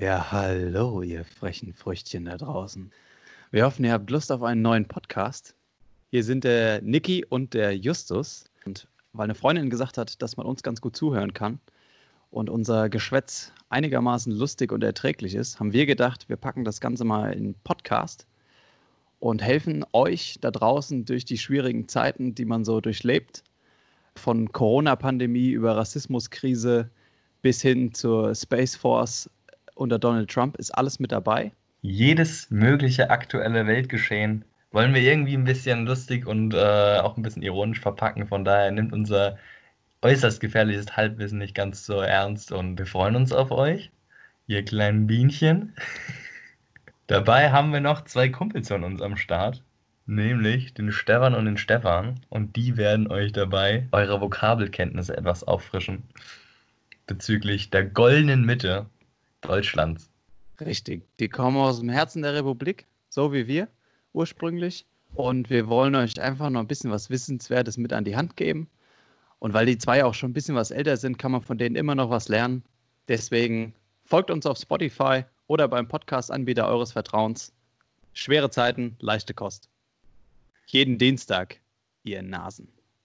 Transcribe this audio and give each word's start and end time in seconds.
Ja, 0.00 0.32
hallo, 0.32 1.02
ihr 1.02 1.26
frechen 1.26 1.74
Früchtchen 1.74 2.24
da 2.24 2.38
draußen. 2.38 2.90
Wir 3.50 3.66
hoffen, 3.66 3.84
ihr 3.84 3.92
habt 3.92 4.08
Lust 4.08 4.32
auf 4.32 4.42
einen 4.42 4.62
neuen 4.62 4.88
Podcast. 4.88 5.54
Hier 6.10 6.24
sind 6.24 6.44
der 6.44 6.80
Niki 6.80 7.22
und 7.28 7.52
der 7.52 7.76
Justus. 7.76 8.46
Und 8.64 8.88
weil 9.12 9.24
eine 9.24 9.34
Freundin 9.34 9.68
gesagt 9.68 9.98
hat, 9.98 10.22
dass 10.22 10.38
man 10.38 10.46
uns 10.46 10.62
ganz 10.62 10.80
gut 10.80 10.96
zuhören 10.96 11.34
kann 11.34 11.60
und 12.30 12.48
unser 12.48 12.88
Geschwätz 12.88 13.52
einigermaßen 13.68 14.32
lustig 14.32 14.72
und 14.72 14.82
erträglich 14.82 15.34
ist, 15.34 15.60
haben 15.60 15.74
wir 15.74 15.84
gedacht, 15.84 16.30
wir 16.30 16.36
packen 16.36 16.64
das 16.64 16.80
Ganze 16.80 17.04
mal 17.04 17.34
in 17.34 17.54
Podcast 17.62 18.26
und 19.18 19.42
helfen 19.42 19.84
euch 19.92 20.38
da 20.40 20.50
draußen 20.50 21.04
durch 21.04 21.26
die 21.26 21.36
schwierigen 21.36 21.88
Zeiten, 21.88 22.34
die 22.34 22.46
man 22.46 22.64
so 22.64 22.80
durchlebt. 22.80 23.44
Von 24.16 24.50
Corona-Pandemie 24.50 25.50
über 25.50 25.76
Rassismuskrise 25.76 26.88
bis 27.42 27.60
hin 27.60 27.92
zur 27.92 28.34
Space 28.34 28.76
Force 28.76 29.28
unter 29.80 29.98
Donald 29.98 30.30
Trump 30.30 30.56
ist 30.56 30.70
alles 30.70 31.00
mit 31.00 31.12
dabei. 31.12 31.52
Jedes 31.82 32.50
mögliche 32.50 33.10
aktuelle 33.10 33.66
Weltgeschehen 33.66 34.44
wollen 34.70 34.94
wir 34.94 35.00
irgendwie 35.00 35.34
ein 35.34 35.44
bisschen 35.44 35.86
lustig 35.86 36.26
und 36.26 36.54
äh, 36.54 36.98
auch 36.98 37.16
ein 37.16 37.22
bisschen 37.22 37.42
ironisch 37.42 37.80
verpacken. 37.80 38.26
Von 38.26 38.44
daher 38.44 38.70
nimmt 38.70 38.92
unser 38.92 39.38
äußerst 40.02 40.40
gefährliches 40.40 40.96
Halbwissen 40.96 41.38
nicht 41.38 41.54
ganz 41.54 41.84
so 41.84 42.00
ernst 42.00 42.52
und 42.52 42.78
wir 42.78 42.86
freuen 42.86 43.16
uns 43.16 43.32
auf 43.32 43.50
euch, 43.50 43.90
ihr 44.46 44.64
kleinen 44.64 45.06
Bienchen. 45.06 45.74
Dabei 47.06 47.50
haben 47.50 47.72
wir 47.72 47.80
noch 47.80 48.04
zwei 48.04 48.28
Kumpels 48.28 48.68
von 48.68 48.84
uns 48.84 49.02
am 49.02 49.16
Start, 49.16 49.64
nämlich 50.06 50.74
den 50.74 50.92
Stefan 50.92 51.34
und 51.34 51.46
den 51.46 51.56
Stefan 51.56 52.20
und 52.28 52.54
die 52.54 52.76
werden 52.76 53.10
euch 53.10 53.32
dabei 53.32 53.88
eure 53.90 54.20
Vokabelkenntnisse 54.20 55.16
etwas 55.16 55.42
auffrischen 55.44 56.04
bezüglich 57.06 57.70
der 57.70 57.84
goldenen 57.84 58.46
Mitte 58.46 58.86
Deutschlands. 59.40 60.10
Richtig, 60.60 61.02
die 61.18 61.28
kommen 61.28 61.56
aus 61.56 61.80
dem 61.80 61.88
Herzen 61.88 62.22
der 62.22 62.34
Republik, 62.34 62.86
so 63.08 63.32
wie 63.32 63.46
wir 63.46 63.68
ursprünglich. 64.12 64.86
Und 65.14 65.50
wir 65.50 65.68
wollen 65.68 65.94
euch 65.94 66.20
einfach 66.20 66.50
noch 66.50 66.60
ein 66.60 66.68
bisschen 66.68 66.90
was 66.90 67.10
Wissenswertes 67.10 67.76
mit 67.76 67.92
an 67.92 68.04
die 68.04 68.16
Hand 68.16 68.36
geben. 68.36 68.68
Und 69.38 69.54
weil 69.54 69.66
die 69.66 69.78
zwei 69.78 70.04
auch 70.04 70.14
schon 70.14 70.30
ein 70.30 70.34
bisschen 70.34 70.54
was 70.54 70.70
älter 70.70 70.96
sind, 70.96 71.18
kann 71.18 71.32
man 71.32 71.42
von 71.42 71.58
denen 71.58 71.76
immer 71.76 71.94
noch 71.94 72.10
was 72.10 72.28
lernen. 72.28 72.62
Deswegen 73.08 73.74
folgt 74.04 74.30
uns 74.30 74.46
auf 74.46 74.58
Spotify 74.58 75.24
oder 75.46 75.66
beim 75.66 75.88
Podcast-Anbieter 75.88 76.68
eures 76.68 76.92
Vertrauens. 76.92 77.52
Schwere 78.12 78.50
Zeiten, 78.50 78.96
leichte 79.00 79.34
Kost. 79.34 79.68
Jeden 80.66 80.98
Dienstag, 80.98 81.60
ihr 82.04 82.22
Nasen. 82.22 82.68